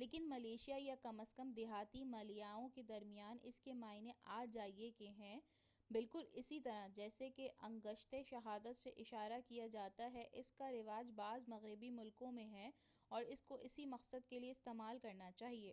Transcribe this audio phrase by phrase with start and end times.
[0.00, 4.90] لیکن ملیشیا یا کم از کم دیہاتی ملایائیوں کے درمیان اس کے معنی آ جائیے
[4.90, 5.38] کے ہیں
[5.90, 11.10] بالکل اسی طرح جیسے کہ انگشتِ شہادت سے اشارہ کیا جاتا ہے اس کا رواج
[11.14, 12.70] بعض مغربی ملکوں میں ہے
[13.10, 15.72] اور اس کو اسی مقصد کے لئے استعمال کرنا چاہئے